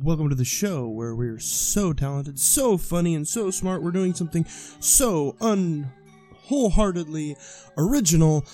[0.00, 3.80] Welcome to the show where we're so talented, so funny, and so smart.
[3.80, 4.44] We're doing something
[4.80, 5.92] so un
[6.34, 7.36] wholeheartedly
[7.76, 8.44] original.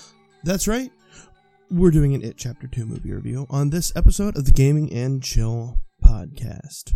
[0.43, 0.91] That's right.
[1.71, 5.23] We're doing an It Chapter 2 movie review on this episode of the Gaming and
[5.23, 6.93] Chill podcast.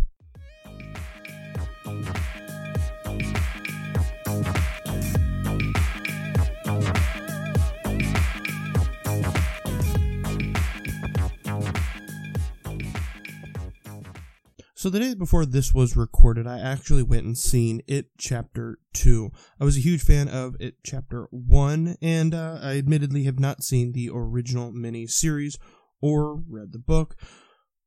[14.80, 19.30] So the day before this was recorded, I actually went and seen It Chapter 2.
[19.60, 23.62] I was a huge fan of It Chapter 1, and uh, I admittedly have not
[23.62, 25.58] seen the original mini series
[26.00, 27.14] or read the book.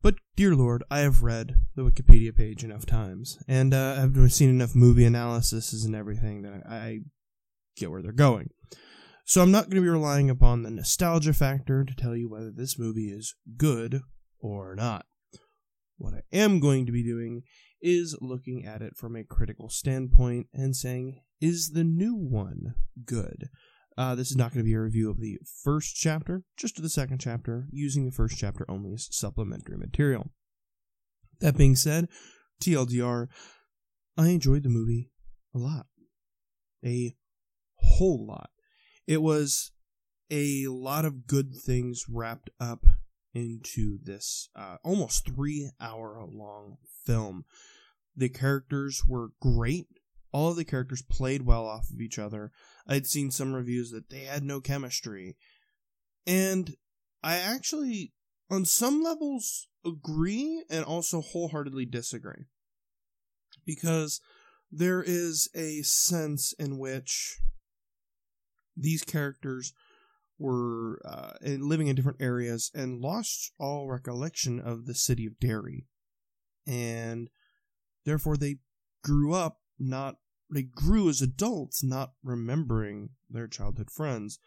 [0.04, 4.52] But, dear Lord, I have read the Wikipedia page enough times, and uh, I've seen
[4.52, 7.00] enough movie analyses and everything that I
[7.76, 8.52] get where they're going.
[9.26, 12.52] So I'm not going to be relying upon the nostalgia factor to tell you whether
[12.52, 14.02] this movie is good
[14.40, 15.08] or not.
[15.98, 17.44] What I am going to be doing
[17.82, 23.50] is looking at it from a critical standpoint and saying, is the new one good?
[23.98, 26.84] Uh, this is not going to be a review of the first chapter, just of
[26.84, 30.32] the second chapter, using the first chapter only as supplementary material.
[31.42, 32.08] That being said,
[32.62, 33.28] TLDR,
[34.18, 35.12] I enjoyed the movie
[35.54, 35.88] a lot.
[36.86, 37.16] A
[37.76, 38.50] whole lot.
[39.06, 39.72] It was
[40.32, 42.86] a lot of good things wrapped up
[43.34, 47.46] into this uh, almost three hour long film.
[48.16, 49.88] The characters were great.
[50.32, 52.52] All of the characters played well off of each other.
[52.88, 55.36] I'd seen some reviews that they had no chemistry.
[56.26, 56.76] And
[57.22, 58.14] I actually,
[58.50, 62.46] on some levels, agree and also wholeheartedly disagree.
[63.66, 64.22] Because
[64.72, 67.40] there is a sense in which
[68.76, 69.74] these characters
[70.38, 75.86] were uh, living in different areas and lost all recollection of the city of Derry.
[76.68, 77.30] And
[78.06, 78.58] therefore, they
[79.04, 80.16] grew up not,
[80.50, 84.40] they grew as adults not remembering their childhood friends.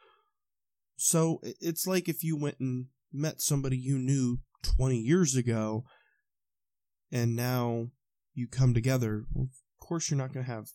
[0.97, 5.85] So it's like if you went and met somebody you knew 20 years ago
[7.13, 7.89] and now
[8.35, 9.25] you come together.
[9.35, 9.49] Of
[9.81, 10.69] course, you're not going to have,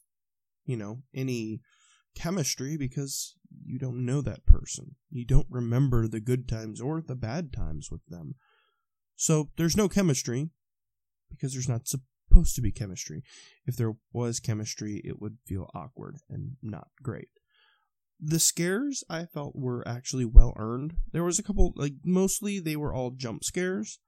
[0.66, 1.62] you know, any
[2.16, 4.96] chemistry because you don't know that person.
[5.10, 8.36] You don't remember the good times or the bad times with them.
[9.16, 10.50] So there's no chemistry
[11.30, 13.24] because there's not supposed to be chemistry.
[13.66, 17.30] If there was chemistry, it would feel awkward and not great.
[18.20, 20.94] The scares I felt were actually well earned.
[21.12, 24.00] There was a couple, like, mostly they were all jump scares,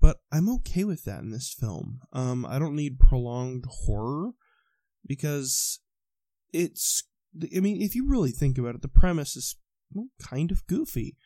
[0.00, 2.00] but I'm okay with that in this film.
[2.12, 4.32] Um, I don't need prolonged horror
[5.06, 5.80] because
[6.52, 7.04] it's
[7.34, 9.56] I mean, if you really think about it, the premise is
[9.92, 11.16] well, kind of goofy.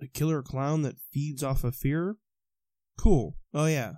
[0.00, 2.16] A killer clown that feeds off of fear?
[2.98, 3.36] Cool.
[3.54, 3.92] Oh, yeah.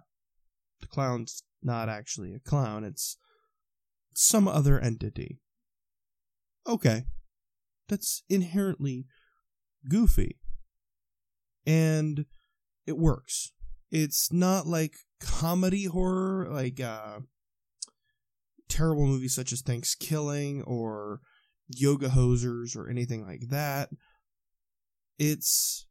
[0.81, 3.17] The clown's not actually a clown, it's
[4.15, 5.41] some other entity.
[6.67, 7.05] Okay.
[7.89, 9.07] That's inherently
[9.89, 10.39] goofy.
[11.67, 12.27] And
[12.87, 13.53] it works.
[13.91, 17.21] It's not like comedy horror, like, uh,
[18.69, 21.21] terrible movies such as Thanksgiving or
[21.69, 23.91] Yoga Hosers or anything like that.
[25.19, 25.87] It's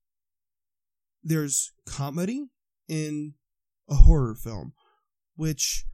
[1.24, 2.48] there's comedy
[2.88, 3.34] in
[3.90, 4.74] a horror film,
[5.36, 5.86] which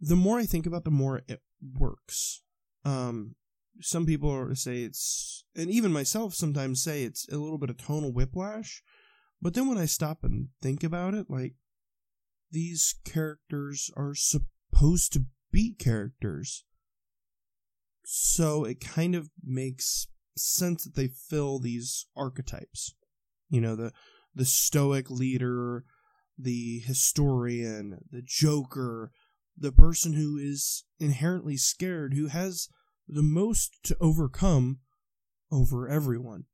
[0.00, 1.42] the more I think about, the more it
[1.78, 2.42] works.
[2.84, 3.34] Um,
[3.80, 8.12] some people say it's, and even myself sometimes say it's a little bit of tonal
[8.12, 8.82] whiplash.
[9.42, 11.54] But then when I stop and think about it, like
[12.50, 16.64] these characters are supposed to beat characters.
[18.04, 22.94] So it kind of makes sense that they fill these archetypes.
[23.48, 23.92] You know, the
[24.34, 25.84] the stoic leader,
[26.38, 29.10] the historian, the joker,
[29.56, 32.68] the person who is inherently scared, who has
[33.08, 34.78] the most to overcome
[35.50, 36.44] over everyone.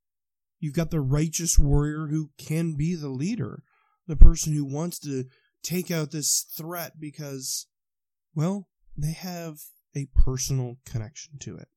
[0.58, 3.62] You've got the righteous warrior who can be the leader,
[4.06, 5.24] the person who wants to
[5.62, 7.66] take out this threat because,
[8.34, 9.58] well, they have
[9.94, 11.68] a personal connection to it.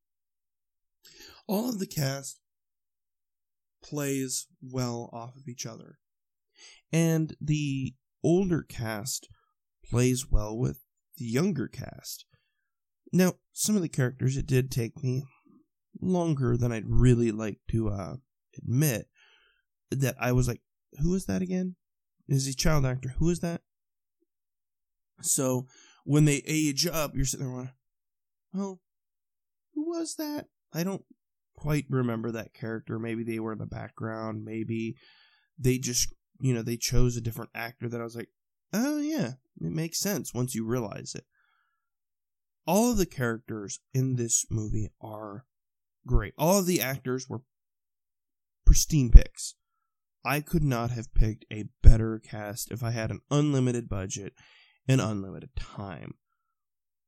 [1.47, 2.39] All of the cast
[3.83, 5.99] plays well off of each other.
[6.91, 9.29] And the older cast
[9.89, 10.79] plays well with
[11.17, 12.25] the younger cast.
[13.11, 15.23] Now, some of the characters, it did take me
[16.01, 18.15] longer than I'd really like to uh,
[18.57, 19.07] admit
[19.91, 20.61] that I was like,
[21.01, 21.75] who is that again?
[22.27, 23.15] Is he child actor?
[23.17, 23.61] Who is that?
[25.21, 25.67] So
[26.09, 27.69] when they age up, you're sitting there going,
[28.51, 28.81] well,
[29.75, 30.47] who was that?
[30.73, 31.03] I don't
[31.55, 32.97] quite remember that character.
[32.97, 34.43] Maybe they were in the background.
[34.43, 34.95] Maybe
[35.59, 38.29] they just, you know, they chose a different actor that I was like,
[38.73, 41.25] oh, yeah, it makes sense once you realize it.
[42.65, 45.45] All of the characters in this movie are
[46.07, 46.33] great.
[46.39, 47.43] All of the actors were
[48.65, 49.53] pristine picks.
[50.25, 54.33] I could not have picked a better cast if I had an unlimited budget
[54.89, 56.15] and unlimited time.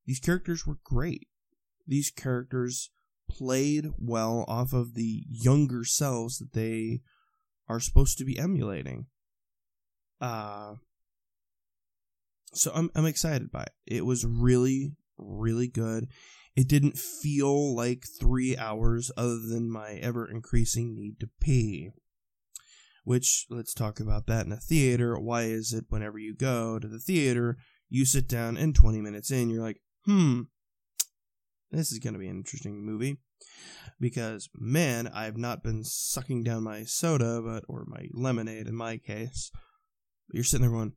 [0.06, 1.28] These characters were great.
[1.88, 2.92] These characters
[3.28, 7.02] played well off of the younger selves that they
[7.68, 9.08] are supposed to be emulating.
[10.20, 10.76] Uh
[12.54, 13.74] so I'm I'm excited by it.
[13.88, 16.08] It was really really good.
[16.56, 21.92] It didn't feel like 3 hours other than my ever increasing need to pee.
[23.04, 25.18] Which let's talk about that in a theater.
[25.18, 27.58] Why is it whenever you go to the theater,
[27.92, 30.44] you sit down and 20 minutes in you're like, "Hmm,
[31.70, 33.20] this is going to be an interesting movie."
[34.00, 38.98] because man, I've not been sucking down my soda, but or my lemonade in my
[38.98, 39.52] case.
[40.28, 40.94] But you're sitting there going,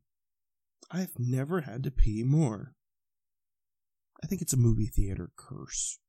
[0.91, 2.75] I've never had to pee more.
[4.23, 5.99] I think it's a movie theater curse.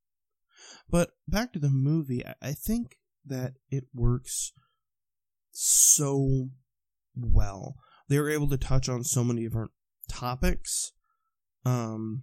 [0.89, 4.53] But back to the movie, I think that it works
[5.51, 6.51] so
[7.15, 7.77] well.
[8.09, 9.73] They were able to touch on so many different
[10.17, 10.93] topics.
[11.65, 12.23] Um,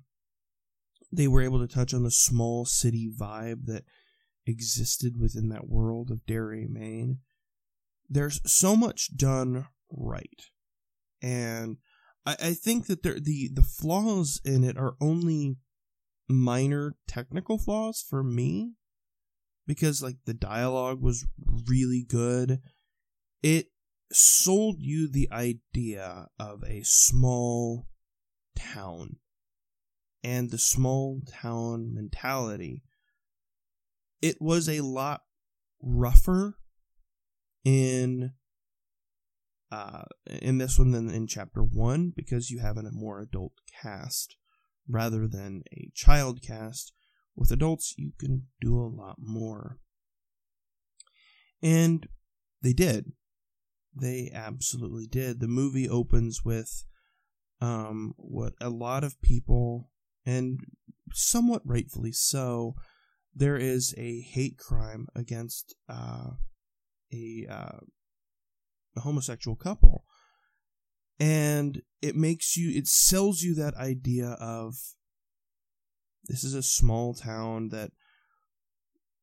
[1.11, 3.83] they were able to touch on the small city vibe that
[4.45, 7.19] existed within that world of Derry, Maine.
[8.09, 10.41] There's so much done right.
[11.21, 11.77] And
[12.25, 15.57] I, I think that there, the, the flaws in it are only
[16.27, 18.73] minor technical flaws for me.
[19.65, 21.25] Because like the dialogue was
[21.69, 22.59] really good.
[23.41, 23.67] It
[24.15, 27.87] sold you the idea of a small
[28.57, 29.17] town
[30.23, 32.83] and the small town mentality
[34.21, 35.21] it was a lot
[35.81, 36.55] rougher
[37.65, 38.31] in
[39.71, 44.37] uh, in this one than in chapter one because you have a more adult cast
[44.87, 46.93] rather than a child cast.
[47.35, 49.79] With adults, you can do a lot more,
[51.63, 52.07] and
[52.61, 53.13] they did.
[53.95, 55.39] They absolutely did.
[55.39, 56.85] The movie opens with
[57.61, 59.89] um, what a lot of people,
[60.25, 60.59] and
[61.13, 62.75] somewhat rightfully so,
[63.35, 66.31] there is a hate crime against uh,
[67.11, 67.79] a, uh,
[68.95, 70.05] a homosexual couple.
[71.19, 74.75] And it makes you, it sells you that idea of
[76.25, 77.91] this is a small town that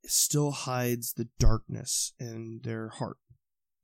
[0.04, 3.18] still hides the darkness in their heart.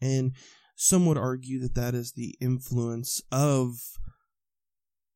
[0.01, 0.33] And
[0.77, 3.79] some would argue that that is the influence of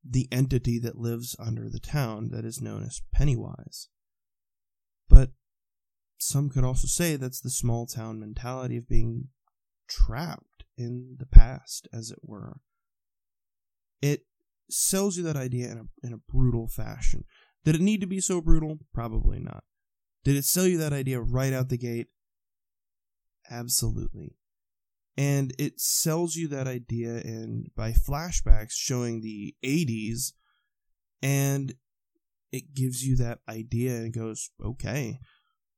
[0.03, 3.89] the entity that lives under the town that is known as Pennywise.
[5.09, 5.33] But
[6.17, 9.29] some could also say that's the small town mentality of being
[9.87, 12.61] trapped in the past, as it were.
[14.01, 14.23] It
[14.71, 17.25] sells you that idea in a, in a brutal fashion.
[17.67, 18.79] Did it need to be so brutal?
[18.95, 19.65] Probably not.
[20.25, 22.07] Did it sell you that idea right out the gate?
[23.51, 24.37] Absolutely.
[25.17, 30.33] And it sells you that idea and by flashbacks showing the 80s
[31.23, 31.75] and
[32.53, 35.21] it gives you that idea and goes, okay,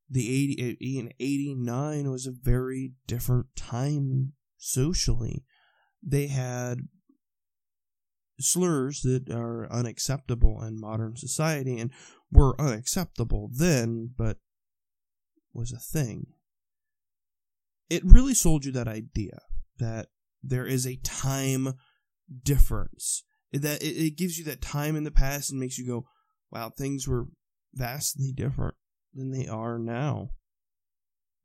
[0.08, 5.44] the 80 eh, in 89 was a very different time socially.
[6.02, 6.88] They had
[8.40, 11.90] slurs that are unacceptable in modern society and
[12.30, 14.38] were unacceptable then, but
[15.52, 16.26] was a thing.
[17.92, 19.40] It really sold you that idea
[19.78, 20.08] that
[20.42, 21.75] there is a time
[22.42, 23.25] difference.
[23.52, 26.06] That it, it gives you that time in the past and makes you go,
[26.50, 27.26] wow, things were
[27.75, 28.76] vastly different
[29.12, 30.30] than they are now.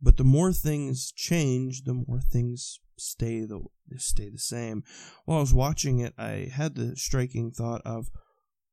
[0.02, 3.64] But the more things change, the more things stay the
[3.98, 4.84] stay the same.
[5.26, 8.10] While I was watching it, I had the striking thought of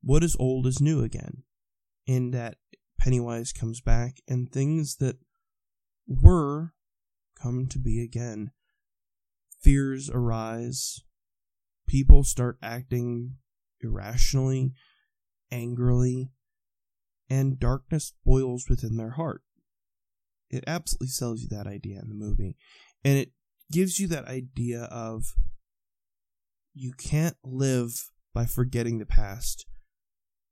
[0.00, 1.42] what is old is new again,
[2.06, 2.58] in that
[3.00, 5.16] Pennywise comes back and things that
[6.06, 6.74] were
[7.44, 8.50] come to be again.
[9.60, 11.02] Fears arise.
[11.86, 13.36] People start acting
[13.80, 14.72] irrationally
[15.50, 16.30] angrily,
[17.30, 19.42] and darkness boils within their heart.
[20.50, 22.56] It absolutely sells you that idea in the movie.
[23.04, 23.32] And it
[23.70, 25.34] gives you that idea of
[26.74, 29.66] you can't live by forgetting the past.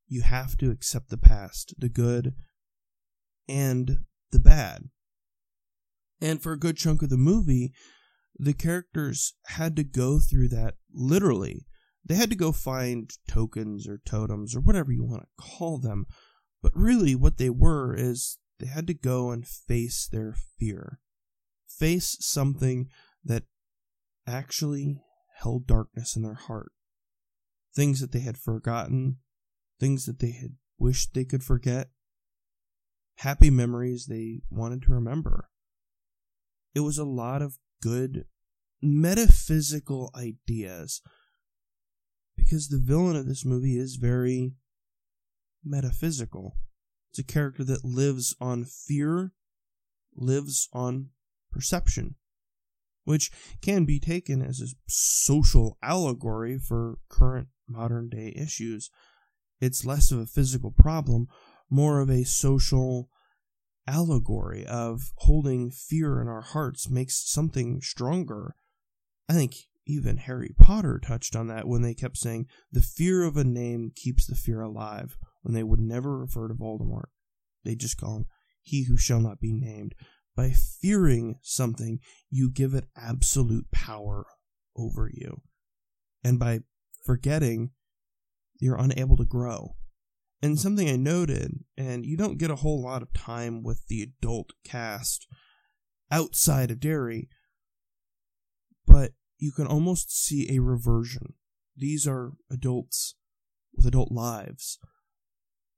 [0.07, 2.35] You have to accept the past, the good
[3.49, 3.99] and
[4.31, 4.91] the bad.
[6.23, 7.75] And for a good chunk of the movie,
[8.39, 11.67] the characters had to go through that literally
[12.05, 16.07] they had to go find tokens or totems or whatever you want to call them.
[16.61, 20.99] But really, what they were is they had to go and face their fear,
[21.69, 22.89] face something
[23.25, 23.45] that
[24.27, 25.01] actually
[25.39, 26.73] held darkness in their heart.
[27.75, 29.19] things that they had forgotten,
[29.81, 31.89] things that they had wished they could forget,
[33.17, 35.49] happy memories they wanted to remember.
[36.75, 38.25] It was a lot of good
[38.81, 41.03] metaphysical ideas
[42.37, 44.55] because the villain of this movie is very
[45.65, 46.57] metaphysical.
[47.11, 49.33] It's a character that lives on fear,
[50.17, 51.11] lives on
[51.51, 52.17] perception,
[53.05, 58.91] which can be taken as a social allegory for current modern day issues.
[59.61, 61.29] It's less of a physical problem,
[61.71, 63.11] more of a social
[63.87, 68.55] allegory of holding fear in our hearts makes something stronger.
[69.29, 69.55] I think
[69.87, 73.91] even Harry Potter touched on that when they kept saying, the fear of a name
[73.95, 77.09] keeps the fear alive, when they would never refer to Voldemort.
[77.65, 78.27] They just call him
[78.63, 79.95] he who shall not be named.
[80.37, 81.99] By fearing something,
[82.31, 84.25] you give it absolute power
[84.77, 85.43] over you.
[86.25, 86.61] And by
[87.05, 87.71] forgetting,
[88.59, 89.75] you're unable to grow.
[90.43, 94.03] And something I noted, and you don't get a whole lot of time with the
[94.03, 95.29] adult cast
[96.11, 97.29] outside of Derry,
[98.87, 101.35] but you can almost see a reversion.
[101.77, 103.15] These are adults
[103.75, 104.79] with adult lives.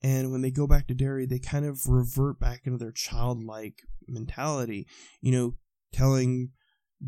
[0.02, 3.83] And when they go back to Derry, they kind of revert back into their childlike
[4.09, 4.87] mentality,
[5.21, 5.54] you know,
[5.92, 6.50] telling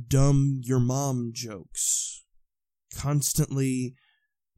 [0.09, 2.25] dumb your mom jokes,
[2.95, 3.95] constantly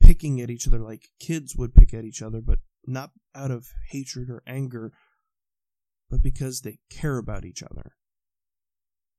[0.00, 3.68] picking at each other like kids would pick at each other, but not out of
[3.90, 4.92] hatred or anger,
[6.10, 7.92] but because they care about each other.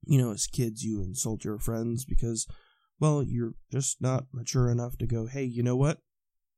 [0.05, 2.47] You know, as kids, you insult your friends because,
[2.99, 5.99] well, you're just not mature enough to go, hey, you know what?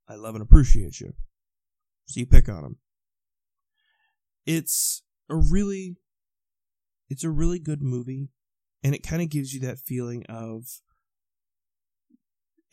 [0.08, 1.14] I love and appreciate you.
[2.06, 2.78] So you pick on them.
[4.46, 5.98] It's a really,
[7.10, 8.30] it's a really good movie,
[8.84, 10.66] and it kind of gives you that feeling of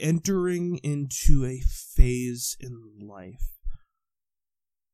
[0.00, 3.57] entering into a phase in life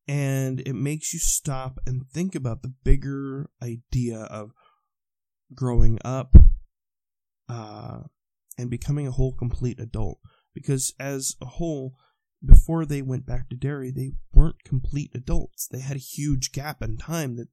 [0.07, 4.53] and it makes you stop and think about the bigger idea of
[5.55, 6.35] growing up
[7.49, 8.01] uh,
[8.59, 10.19] and becoming a whole complete adult.
[10.55, 11.95] Because as a whole,
[12.45, 15.67] before they went back to Derry, they weren't complete adults.
[15.67, 17.49] They had a huge gap in time that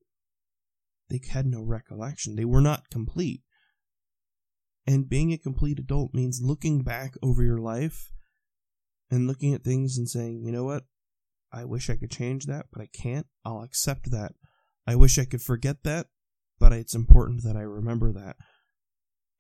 [1.10, 2.36] they had no recollection.
[2.36, 3.42] They were not complete.
[4.86, 8.12] And being a complete adult means looking back over your life
[9.10, 10.84] and looking at things and saying, you know what?
[11.54, 13.28] I wish I could change that, but I can't.
[13.46, 14.34] I'll accept that.
[14.88, 16.08] I wish I could forget that,
[16.60, 18.38] but it's important that I remember that.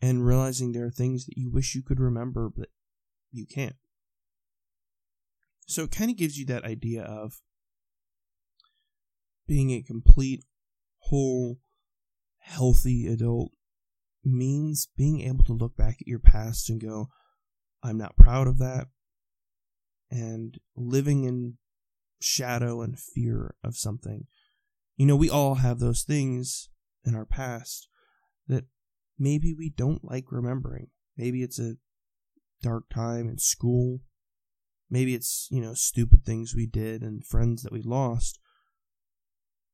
[0.01, 2.70] And realizing there are things that you wish you could remember, but
[3.32, 3.75] you can't.
[5.68, 7.41] So it kind of gives you that idea of
[9.48, 10.44] being a complete,
[11.00, 11.60] whole,
[12.39, 13.51] healthy adult
[14.24, 17.08] means being able to look back at your past and go,
[17.84, 18.88] I'm not proud of that.
[20.10, 21.58] And living in
[22.24, 24.28] shadow and fear of something.
[24.98, 26.70] You know, we all have those things
[27.04, 27.88] in our past
[28.48, 28.66] that
[29.18, 30.88] maybe we don't like remembering.
[31.18, 31.75] Maybe it's a
[32.62, 34.01] dark time in school.
[34.90, 38.40] Maybe it's, you know, stupid things we did and friends that we lost.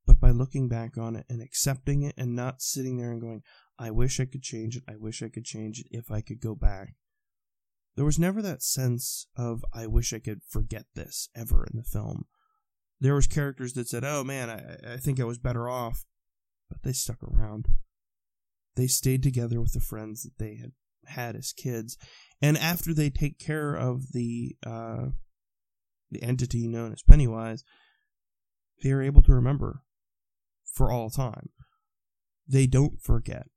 [0.06, 3.42] But by looking back on it and accepting it and not sitting there and going,
[3.78, 6.40] I wish I could change it, I wish I could change it if I could
[6.40, 6.94] go back.
[7.96, 11.84] There was never that sense of, I wish I could forget this ever in the
[11.84, 12.26] film
[13.00, 16.06] there was characters that said, "Oh man, I, I think I was better off,"
[16.70, 17.68] but they stuck around.
[18.76, 20.72] They stayed together with the friends that they had
[21.06, 21.98] had as kids,
[22.42, 25.08] and after they take care of the uh,
[26.12, 27.64] the entity known as Pennywise,
[28.82, 29.84] they are able to remember
[30.74, 31.50] for all time.
[32.48, 33.48] They don't forget.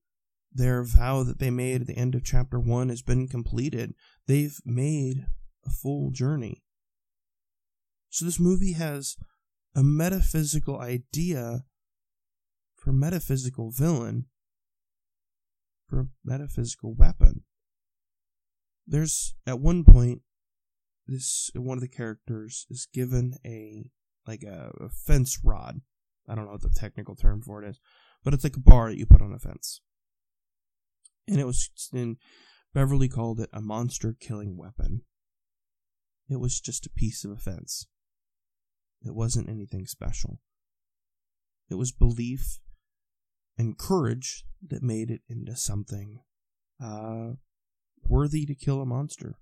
[0.53, 3.95] Their vow that they made at the end of chapter one has been completed.
[4.27, 5.27] They've made
[5.65, 6.65] a full journey.
[8.09, 9.17] So this movie has
[9.75, 11.65] a metaphysical idea
[12.77, 14.27] for metaphysical villain
[15.87, 17.43] for metaphysical weapon.
[18.87, 20.23] There's at one point
[21.07, 23.91] this one of the characters is given a
[24.27, 25.81] like a, a fence rod.
[26.29, 27.81] I don't know what the technical term for it is,
[28.25, 29.81] but it's like a bar that you put on a fence.
[31.27, 32.17] And it was in
[32.73, 35.03] Beverly called it a monster killing weapon.
[36.29, 37.87] It was just a piece of a fence.
[39.04, 40.40] It wasn't anything special.
[41.71, 42.59] It was belief
[43.57, 46.21] and courage that made it into something
[46.83, 47.33] uh,
[48.02, 49.38] worthy to kill a monster,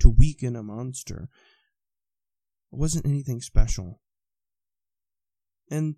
[0.00, 1.28] to weaken a monster.
[2.72, 4.00] It wasn't anything special.
[5.70, 5.96] And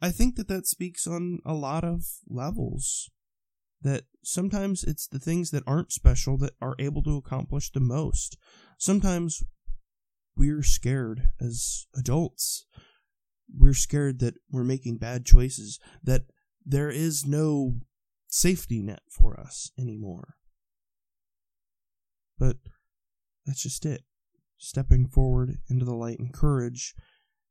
[0.00, 3.10] I think that that speaks on a lot of levels.
[3.82, 8.38] That sometimes it's the things that aren't special that are able to accomplish the most.
[8.78, 9.42] Sometimes
[10.36, 12.66] we're scared as adults.
[13.56, 16.22] We're scared that we're making bad choices, that
[16.64, 17.74] there is no
[18.26, 20.34] safety net for us anymore.
[22.38, 22.56] But
[23.46, 24.02] that's just it.
[24.58, 26.94] Stepping forward into the light and courage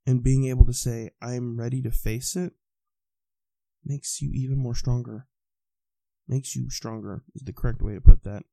[0.06, 2.54] and being able to say, I'm ready to face it,
[3.86, 5.28] makes you even more stronger.
[6.28, 8.44] Makes you stronger is the correct way to put that.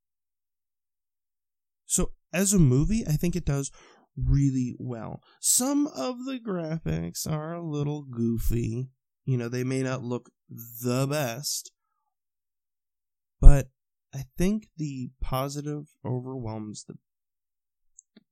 [1.86, 3.72] So, as a movie, I think it does
[4.16, 5.22] really well.
[5.40, 8.90] Some of the graphics are a little goofy.
[9.24, 11.70] You know, they may not look the best,
[13.40, 13.68] but
[14.14, 16.94] I think the positive overwhelms the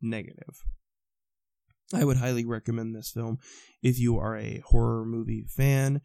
[0.00, 0.64] negative.
[1.94, 3.38] I would highly recommend this film
[3.82, 6.00] if you are a horror movie fan.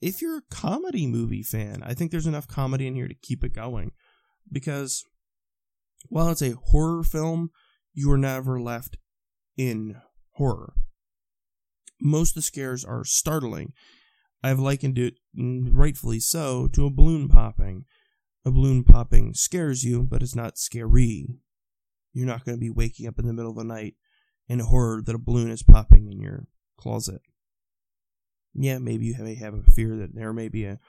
[0.00, 3.44] If you're a comedy movie fan, I think there's enough comedy in here to keep
[3.44, 3.92] it going.
[4.50, 5.04] Because
[6.08, 7.50] while it's a horror film,
[7.94, 8.96] you are never left
[9.56, 9.96] in
[10.32, 10.74] horror.
[12.00, 13.72] Most of the scares are startling.
[14.42, 17.84] I've likened it, mm, rightfully so, to a balloon popping.
[18.44, 21.28] A balloon popping scares you, but it's not scary.
[22.12, 23.94] You're not going to be waking up in the middle of the night
[24.48, 27.22] in horror that a balloon is popping in your closet.
[28.54, 30.80] Yeah, maybe you may have a fear that there may be a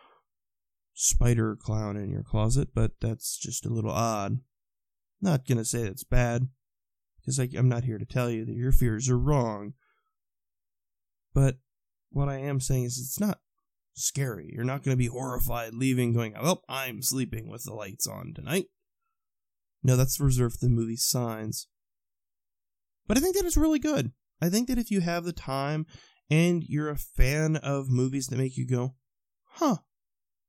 [0.93, 4.39] spider clown in your closet, but that's just a little odd.
[5.22, 6.50] Not gonna say that's bad,
[7.24, 9.74] because I'm not here to tell you that your fears are wrong.
[11.34, 11.58] But
[12.10, 13.39] what I am saying is it's not
[13.94, 14.51] scary.
[14.53, 18.34] You're not going to be horrified leaving going, oh, I'm sleeping with the lights on
[18.34, 18.65] tonight.
[19.84, 21.68] No, that's reserved for the movie Signs.
[23.08, 24.12] But I think that is really good.
[24.42, 25.86] I think that if you have the time
[26.30, 28.96] and you're a fan of movies that make you go,
[29.44, 29.77] huh,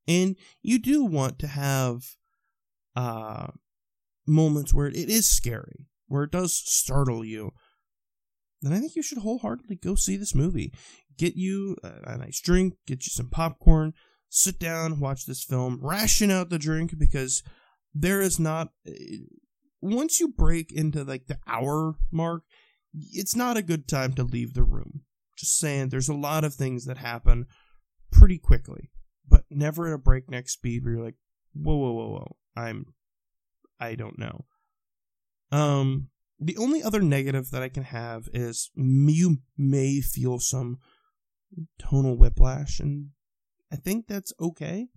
[0.07, 2.03] and you do want to have
[2.95, 3.49] uh,
[4.27, 7.53] moments where it is scary, where it does startle you,
[8.63, 10.73] then I think you should wholeheartedly go see this movie.
[11.17, 13.93] Get you a, a nice drink, get you some popcorn,
[14.29, 17.43] sit down, watch this film, ration out the drink because
[17.95, 19.19] there is not eh,
[19.81, 22.43] once you break into like the hour mark,
[22.95, 25.03] it's not a good time to leave the room.
[25.37, 27.47] Just saying, there's a lot of things that happen
[28.11, 28.91] pretty quickly,
[29.29, 31.17] but never at a breakneck speed where you're like,
[31.53, 32.95] whoa, whoa, whoa, whoa, I'm,
[33.79, 34.47] I don't know.
[35.55, 36.09] Um,
[36.41, 40.79] the only other negative that I can have is you may feel some
[41.79, 43.11] tonal whiplash, and
[43.73, 44.89] I think that's okay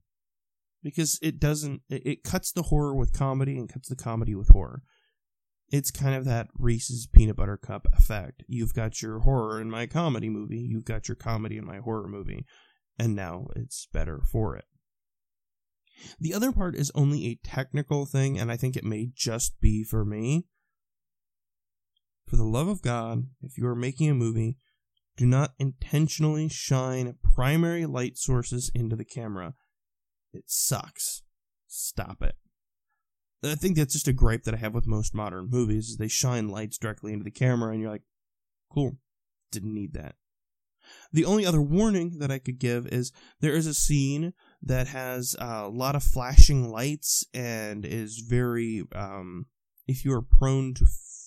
[0.81, 4.81] because it doesn't it cuts the horror with comedy and cuts the comedy with horror.
[5.69, 8.41] It's kind of that Reese's peanut butter cup effect.
[8.47, 12.07] You've got your horror in my comedy movie, you've got your comedy in my horror
[12.07, 12.47] movie,
[12.97, 14.65] and now it's better for it.
[16.19, 19.83] The other part is only a technical thing, and I think it may just be
[19.83, 20.45] for me.
[22.27, 24.57] For the love of God, if you are making a movie,
[25.15, 29.55] do not intentionally shine primary light sources into the camera
[30.33, 31.23] it sucks.
[31.67, 32.35] Stop it.
[33.43, 36.07] I think that's just a gripe that I have with most modern movies is they
[36.07, 38.03] shine lights directly into the camera and you're like,
[38.71, 38.97] cool,
[39.51, 40.15] didn't need that.
[41.11, 45.35] The only other warning that I could give is there is a scene that has
[45.39, 49.45] a lot of flashing lights and is very, um,
[49.87, 50.85] if you are prone to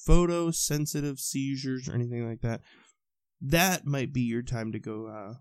[0.09, 2.61] photosensitive seizures or anything like that,
[3.41, 5.35] that might be your time to go uh,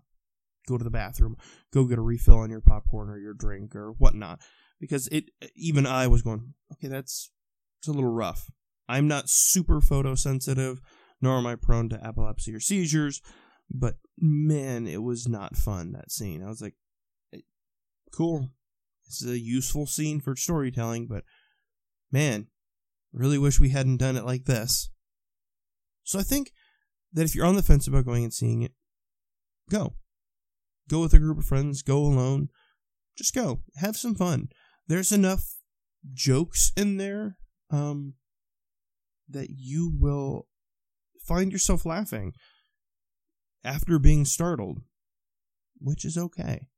[0.66, 1.36] go to the bathroom,
[1.72, 4.40] go get a refill on your popcorn or your drink or whatnot.
[4.80, 7.30] Because it, even I was going, okay, that's
[7.80, 8.50] it's a little rough.
[8.88, 10.78] I'm not super photosensitive,
[11.20, 13.20] nor am I prone to epilepsy or seizures,
[13.70, 16.42] but man, it was not fun that scene.
[16.42, 16.74] I was like,
[18.10, 18.50] cool.
[19.06, 21.24] This is a useful scene for storytelling, but
[22.12, 22.46] man,
[23.12, 24.90] really wish we hadn't done it like this.
[26.04, 26.52] So I think
[27.12, 28.72] that if you're on the fence about going and seeing it,
[29.68, 29.94] go.
[30.88, 32.48] Go with a group of friends, go alone.
[33.16, 33.60] Just go.
[33.76, 34.48] Have some fun.
[34.86, 35.56] There's enough
[36.12, 37.36] jokes in there
[37.70, 38.14] um,
[39.28, 40.48] that you will
[41.22, 42.32] find yourself laughing
[43.62, 44.80] after being startled,
[45.78, 46.68] which is okay.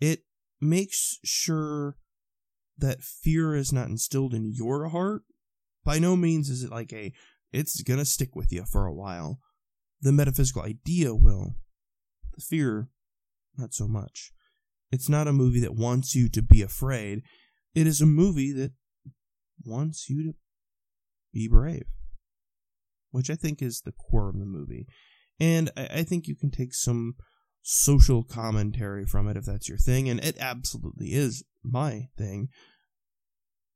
[0.00, 0.25] It
[0.60, 1.96] makes sure
[2.78, 5.22] that fear is not instilled in your heart.
[5.84, 7.12] By no means is it like a,
[7.52, 9.40] it's gonna stick with you for a while.
[10.00, 11.54] The metaphysical idea will.
[12.34, 12.88] The fear
[13.58, 14.32] not so much.
[14.90, 17.22] It's not a movie that wants you to be afraid.
[17.74, 18.72] It is a movie that
[19.64, 20.34] wants you to
[21.32, 21.86] be brave,
[23.10, 24.86] which I think is the core of the movie.
[25.38, 27.14] And I, think you can take some
[27.68, 32.48] social commentary from it if that's your thing, and it absolutely is my thing.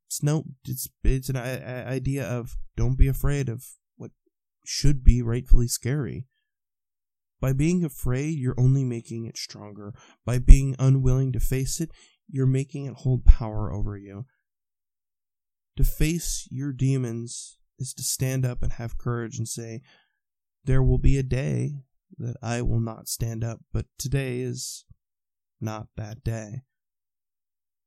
[0.06, 3.64] It's no, it's it's an idea of don't be afraid of
[3.96, 4.12] what
[4.64, 6.28] should be rightfully scary.
[7.40, 9.92] By being afraid, you're only making it stronger.
[10.24, 11.90] By being unwilling to face it,
[12.28, 14.26] you're making it hold power over you.
[15.76, 19.82] To face your demons is to stand up and have courage and say,
[20.64, 21.82] There will be a day
[22.18, 24.84] that I will not stand up, but today is
[25.60, 26.62] not that day.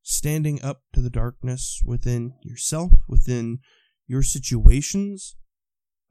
[0.02, 3.60] Standing up to the darkness within yourself, within
[4.08, 5.36] your situations,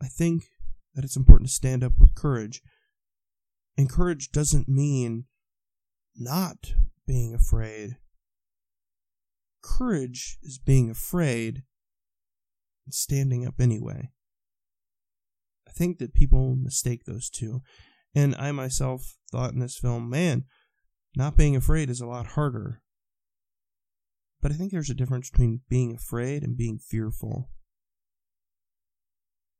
[0.03, 0.45] I think
[0.95, 2.63] that it's important to stand up with courage.
[3.77, 5.25] And courage doesn't mean
[6.17, 6.75] not
[7.07, 7.97] being afraid.
[9.63, 11.63] Courage is being afraid
[12.85, 14.11] and standing up anyway.
[15.69, 17.63] I think that people mistake those two.
[18.15, 20.45] And I myself thought in this film, man,
[21.17, 22.83] not being afraid is a lot harder.
[24.41, 27.49] But I think there's a difference between being afraid and being fearful.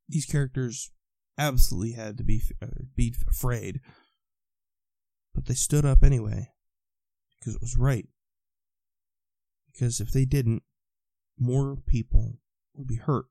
[0.09, 0.91] These characters
[1.37, 3.79] absolutely had to be uh, be afraid,
[5.33, 6.49] but they stood up anyway
[7.39, 8.07] because it was right.
[9.71, 10.63] Because if they didn't,
[11.39, 12.37] more people
[12.75, 13.25] would be hurt.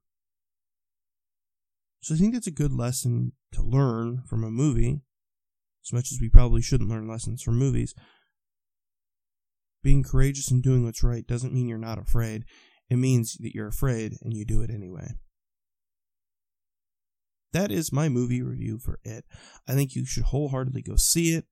[2.00, 5.02] So I think that's a good lesson to learn from a movie,
[5.84, 7.94] as much as we probably shouldn't learn lessons from movies.
[9.82, 12.44] Being courageous and doing what's right doesn't mean you're not afraid.
[12.88, 15.14] It means that you're afraid and you do it anyway.
[17.52, 19.24] That is my movie review for it.
[19.68, 21.44] I think you should wholeheartedly go see it.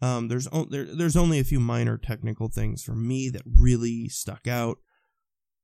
[0.00, 4.46] Um, there's there, there's only a few minor technical things for me that really stuck
[4.46, 4.78] out,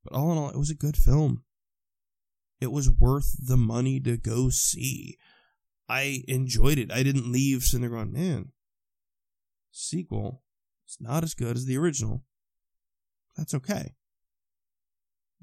[0.03, 1.44] but all in all, it was a good film.
[2.61, 5.18] It was worth the money to go see.
[5.88, 6.90] I enjoyed it.
[6.90, 8.53] I didn't leave sitting there going, man,
[9.70, 10.42] sequel
[10.88, 12.23] is not as good as the original.
[13.37, 13.94] That's okay.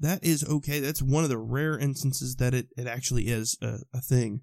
[0.00, 0.80] That is okay.
[0.80, 4.40] That's one of the rare instances that it, it actually is a, a thing.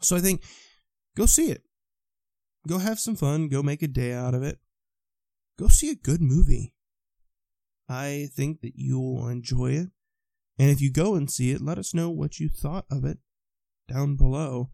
[0.00, 0.44] So I think
[1.16, 1.62] go see it.
[2.68, 3.48] Go have some fun.
[3.48, 4.58] Go make a day out of it.
[5.58, 6.74] Go see a good movie.
[7.88, 9.88] I think that you'll enjoy it.
[10.58, 13.18] And if you go and see it, let us know what you thought of it
[13.92, 14.70] down below.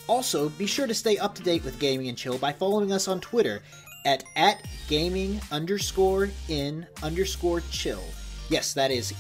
[0.07, 3.09] Also, be sure to stay up to date with Gaming and Chill by following us
[3.09, 3.63] on Twitter
[4.07, 8.03] at, at gaming underscore in underscore chill.
[8.49, 9.13] Yes, that is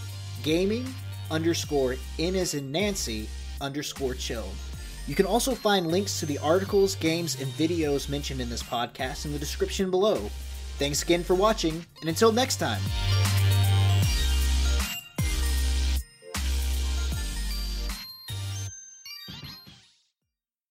[0.42, 0.86] gaming
[1.31, 3.29] underscore in as in Nancy
[3.61, 4.49] underscore chill.
[5.07, 9.25] You can also find links to the articles, games, and videos mentioned in this podcast
[9.25, 10.31] in the description below.
[10.79, 12.81] Thanks again for watching, and until next time.